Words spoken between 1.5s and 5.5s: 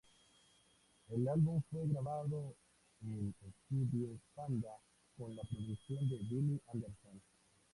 fue grabado en Estudios Panda, con la